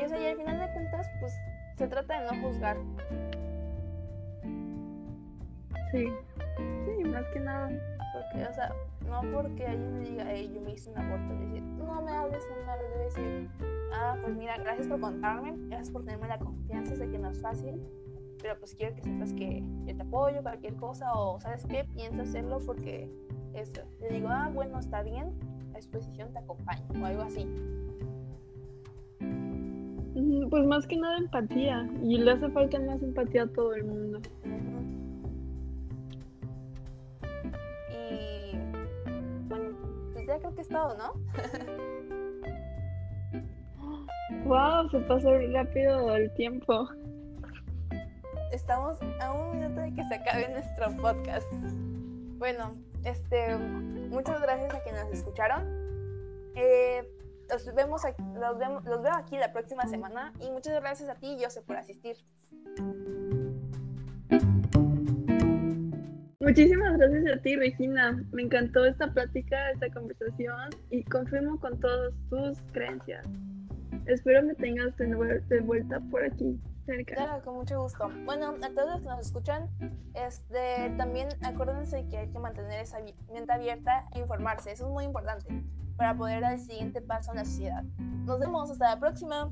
Y 0.00 0.04
o 0.04 0.08
sea, 0.08 0.20
y 0.22 0.26
al 0.26 0.36
final 0.36 0.58
de 0.60 0.72
cuentas, 0.72 1.06
pues 1.20 1.32
se 1.76 1.88
trata 1.88 2.20
de 2.20 2.26
no 2.26 2.42
juzgar. 2.42 2.76
Sí, 5.90 6.06
sí, 6.56 7.04
más 7.08 7.24
que 7.32 7.40
nada. 7.40 7.70
Porque, 8.12 8.46
o 8.46 8.54
sea, 8.54 8.72
no 9.08 9.22
porque 9.32 9.66
alguien 9.66 9.98
me 9.98 10.04
diga, 10.04 10.24
hey, 10.28 10.50
yo 10.54 10.60
me 10.60 10.72
hice 10.72 10.90
un 10.90 10.98
aborto, 10.98 11.34
y 11.34 11.46
decir, 11.46 11.62
no 11.62 12.02
me 12.02 12.12
hables, 12.12 12.44
no 12.48 12.64
me 12.64 12.72
hables, 12.72 12.90
debe 12.90 13.04
decir, 13.04 13.50
ah, 13.92 14.16
pues 14.22 14.36
mira, 14.36 14.56
gracias 14.58 14.86
por 14.86 15.00
contarme, 15.00 15.54
gracias 15.68 15.90
por 15.90 16.04
tenerme 16.04 16.28
la 16.28 16.38
confianza, 16.38 16.96
sé 16.96 17.08
que 17.10 17.18
no 17.18 17.30
es 17.30 17.40
fácil, 17.40 17.80
pero 18.46 18.60
pues 18.60 18.76
quiero 18.76 18.94
que 18.94 19.02
sepas 19.02 19.32
que 19.32 19.60
yo 19.86 19.96
te 19.96 20.02
apoyo, 20.02 20.40
cualquier 20.40 20.76
cosa, 20.76 21.12
o 21.14 21.40
sabes 21.40 21.66
qué, 21.66 21.84
piensa 21.84 22.22
hacerlo 22.22 22.60
porque 22.64 23.10
eso. 23.54 23.82
Le 24.00 24.08
digo, 24.10 24.28
ah, 24.30 24.48
bueno, 24.54 24.78
está 24.78 25.02
bien, 25.02 25.36
a 25.74 25.78
disposición 25.78 26.32
te 26.32 26.38
acompaño, 26.38 26.84
o 27.02 27.04
algo 27.04 27.22
así. 27.22 27.44
Pues 30.48 30.64
más 30.64 30.86
que 30.86 30.96
nada 30.96 31.18
empatía. 31.18 31.90
Y 32.04 32.18
le 32.18 32.30
hace 32.30 32.48
falta 32.50 32.78
más 32.78 33.02
empatía 33.02 33.42
a 33.42 33.46
todo 33.48 33.74
el 33.74 33.84
mundo. 33.84 34.20
Y 37.90 38.56
bueno, 39.48 39.76
pues 40.12 40.24
ya 40.24 40.38
creo 40.38 40.54
que 40.54 40.60
es 40.60 40.68
todo, 40.68 40.96
¿no? 40.96 41.14
Wow, 44.44 44.88
se 44.90 45.00
pasó 45.00 45.36
rápido 45.52 46.14
el 46.14 46.32
tiempo. 46.34 46.88
Estamos 48.52 48.98
a 49.20 49.32
un 49.32 49.58
minuto 49.58 49.80
de 49.80 49.92
que 49.94 50.04
se 50.04 50.14
acabe 50.14 50.48
nuestro 50.48 50.86
podcast. 50.96 51.46
Bueno, 52.38 52.74
este, 53.04 53.56
muchas 53.56 54.40
gracias 54.40 54.74
a 54.74 54.80
quienes 54.82 55.04
nos 55.04 55.12
escucharon. 55.14 55.62
Eh, 56.54 57.06
los, 57.50 57.74
vemos, 57.74 58.04
aquí- 58.04 58.22
los, 58.34 58.58
vemos- 58.58 58.84
los 58.84 59.02
veo 59.02 59.14
aquí 59.14 59.36
la 59.36 59.52
próxima 59.52 59.86
semana 59.86 60.32
y 60.40 60.50
muchas 60.50 60.74
gracias 60.80 61.08
a 61.08 61.14
ti, 61.16 61.36
Jose, 61.42 61.62
por 61.62 61.76
asistir. 61.76 62.16
Muchísimas 66.40 66.96
gracias 66.96 67.26
a 67.36 67.42
ti, 67.42 67.56
Regina. 67.56 68.24
Me 68.32 68.42
encantó 68.42 68.84
esta 68.86 69.12
plática, 69.12 69.70
esta 69.72 69.90
conversación 69.90 70.70
y 70.90 71.02
confirmo 71.04 71.58
con 71.58 71.78
todas 71.80 72.14
tus 72.30 72.60
creencias. 72.72 73.26
Espero 74.06 74.42
me 74.44 74.54
tengas 74.54 74.96
de, 74.96 75.60
vuelta 75.60 76.00
por 76.10 76.22
aquí, 76.24 76.58
cerca. 76.86 77.14
Claro, 77.14 77.44
con 77.44 77.56
mucho 77.56 77.80
gusto. 77.82 78.10
Bueno, 78.24 78.54
a 78.62 78.70
todos 78.70 78.90
los 78.90 79.00
que 79.02 79.08
nos 79.08 79.20
escuchan, 79.20 79.68
este, 80.14 80.94
también 80.96 81.28
acuérdense 81.42 82.06
que 82.08 82.18
hay 82.18 82.30
que 82.30 82.38
mantener 82.38 82.80
esa 82.80 82.98
mente 83.32 83.52
abierta 83.52 84.08
e 84.14 84.20
informarse. 84.20 84.72
Eso 84.72 84.86
es 84.86 84.92
muy 84.92 85.04
importante 85.04 85.46
para 85.96 86.16
poder 86.16 86.40
dar 86.40 86.54
el 86.54 86.60
siguiente 86.60 87.02
paso 87.02 87.32
en 87.32 87.38
la 87.38 87.44
sociedad. 87.44 87.82
Nos 87.98 88.38
vemos 88.38 88.70
hasta 88.70 88.94
la 88.94 89.00
próxima. 89.00 89.50